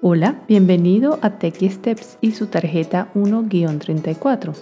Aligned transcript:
Hola, 0.00 0.42
bienvenido 0.46 1.18
a 1.22 1.40
Techie 1.40 1.68
Steps 1.70 2.18
y 2.20 2.30
su 2.30 2.46
tarjeta 2.46 3.08
1-34. 3.16 4.54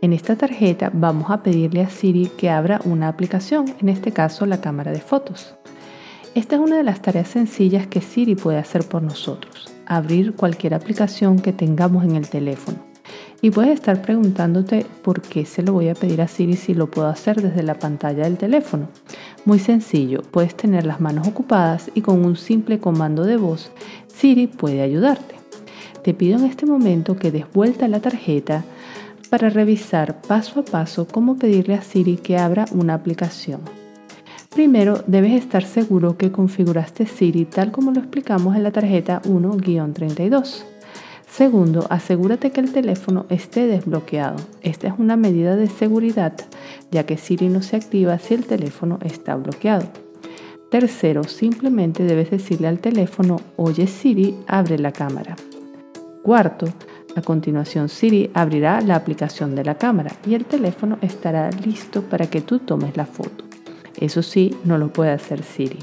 En 0.00 0.12
esta 0.12 0.34
tarjeta 0.34 0.90
vamos 0.92 1.30
a 1.30 1.44
pedirle 1.44 1.82
a 1.82 1.88
Siri 1.88 2.26
que 2.36 2.50
abra 2.50 2.80
una 2.84 3.06
aplicación, 3.06 3.66
en 3.80 3.88
este 3.88 4.10
caso 4.10 4.44
la 4.44 4.60
cámara 4.60 4.90
de 4.90 4.98
fotos. 4.98 5.54
Esta 6.34 6.56
es 6.56 6.60
una 6.60 6.78
de 6.78 6.82
las 6.82 7.00
tareas 7.00 7.28
sencillas 7.28 7.86
que 7.86 8.00
Siri 8.00 8.34
puede 8.34 8.58
hacer 8.58 8.82
por 8.82 9.04
nosotros, 9.04 9.72
abrir 9.86 10.34
cualquier 10.34 10.74
aplicación 10.74 11.38
que 11.38 11.52
tengamos 11.52 12.02
en 12.02 12.16
el 12.16 12.28
teléfono. 12.28 12.78
Y 13.40 13.50
puedes 13.50 13.74
estar 13.74 14.02
preguntándote 14.02 14.86
por 15.02 15.20
qué 15.20 15.44
se 15.46 15.62
lo 15.62 15.72
voy 15.72 15.88
a 15.88 15.94
pedir 15.94 16.22
a 16.22 16.28
Siri 16.28 16.54
si 16.54 16.74
lo 16.74 16.90
puedo 16.90 17.08
hacer 17.08 17.40
desde 17.40 17.62
la 17.62 17.74
pantalla 17.74 18.24
del 18.24 18.36
teléfono. 18.36 18.88
Muy 19.44 19.58
sencillo, 19.58 20.22
puedes 20.22 20.56
tener 20.56 20.86
las 20.86 21.00
manos 21.00 21.26
ocupadas 21.26 21.90
y 21.94 22.02
con 22.02 22.24
un 22.24 22.36
simple 22.36 22.78
comando 22.78 23.24
de 23.24 23.36
voz 23.36 23.72
Siri 24.22 24.46
puede 24.46 24.82
ayudarte. 24.82 25.34
Te 26.04 26.14
pido 26.14 26.38
en 26.38 26.44
este 26.44 26.64
momento 26.64 27.16
que 27.16 27.32
des 27.32 27.44
vuelta 27.52 27.88
la 27.88 27.98
tarjeta 27.98 28.62
para 29.30 29.50
revisar 29.50 30.22
paso 30.22 30.60
a 30.60 30.64
paso 30.64 31.08
cómo 31.08 31.36
pedirle 31.36 31.74
a 31.74 31.82
Siri 31.82 32.18
que 32.18 32.38
abra 32.38 32.66
una 32.70 32.94
aplicación. 32.94 33.62
Primero, 34.54 35.02
debes 35.08 35.32
estar 35.32 35.64
seguro 35.64 36.16
que 36.16 36.30
configuraste 36.30 37.04
Siri 37.04 37.46
tal 37.46 37.72
como 37.72 37.90
lo 37.90 37.98
explicamos 37.98 38.54
en 38.54 38.62
la 38.62 38.70
tarjeta 38.70 39.20
1-32. 39.22 40.62
Segundo, 41.28 41.88
asegúrate 41.90 42.52
que 42.52 42.60
el 42.60 42.70
teléfono 42.70 43.26
esté 43.28 43.66
desbloqueado. 43.66 44.36
Esta 44.60 44.86
es 44.86 44.94
una 44.98 45.16
medida 45.16 45.56
de 45.56 45.66
seguridad, 45.66 46.34
ya 46.92 47.04
que 47.06 47.16
Siri 47.16 47.48
no 47.48 47.60
se 47.60 47.74
activa 47.74 48.20
si 48.20 48.34
el 48.34 48.44
teléfono 48.44 49.00
está 49.02 49.34
bloqueado. 49.34 50.11
Tercero, 50.72 51.24
simplemente 51.24 52.02
debes 52.02 52.30
decirle 52.30 52.66
al 52.66 52.78
teléfono, 52.78 53.38
oye 53.56 53.86
Siri, 53.86 54.34
abre 54.46 54.78
la 54.78 54.90
cámara. 54.90 55.36
Cuarto, 56.22 56.64
a 57.14 57.20
continuación 57.20 57.90
Siri 57.90 58.30
abrirá 58.32 58.80
la 58.80 58.96
aplicación 58.96 59.54
de 59.54 59.66
la 59.66 59.74
cámara 59.74 60.12
y 60.26 60.32
el 60.32 60.46
teléfono 60.46 60.96
estará 61.02 61.50
listo 61.50 62.00
para 62.00 62.30
que 62.30 62.40
tú 62.40 62.58
tomes 62.58 62.96
la 62.96 63.04
foto. 63.04 63.44
Eso 64.00 64.22
sí, 64.22 64.56
no 64.64 64.78
lo 64.78 64.90
puede 64.90 65.10
hacer 65.10 65.42
Siri. 65.42 65.80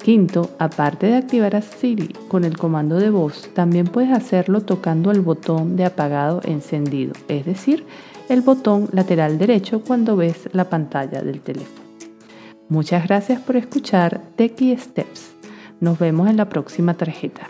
Quinto, 0.00 0.50
aparte 0.60 1.08
de 1.08 1.16
activar 1.16 1.56
a 1.56 1.62
Siri 1.62 2.14
con 2.28 2.44
el 2.44 2.56
comando 2.56 3.00
de 3.00 3.10
voz, 3.10 3.50
también 3.54 3.88
puedes 3.88 4.12
hacerlo 4.12 4.60
tocando 4.60 5.10
el 5.10 5.20
botón 5.20 5.74
de 5.74 5.84
apagado 5.84 6.42
encendido, 6.44 7.12
es 7.26 7.44
decir, 7.44 7.84
el 8.28 8.42
botón 8.42 8.88
lateral 8.92 9.36
derecho 9.36 9.80
cuando 9.80 10.14
ves 10.14 10.48
la 10.52 10.70
pantalla 10.70 11.22
del 11.22 11.40
teléfono. 11.40 11.85
Muchas 12.68 13.06
gracias 13.06 13.40
por 13.40 13.56
escuchar 13.56 14.20
Techie 14.34 14.76
Steps. 14.76 15.34
Nos 15.80 15.98
vemos 15.98 16.28
en 16.28 16.36
la 16.36 16.48
próxima 16.48 16.94
tarjeta. 16.94 17.48